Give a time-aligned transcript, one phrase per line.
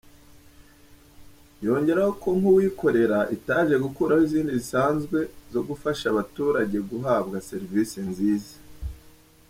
[1.65, 5.19] Yongeraho ko Nk’uwikorera itaje gukuraho izindi zisanzwe
[5.53, 8.55] zo gufasha abaturage guhabwa servisi nziza.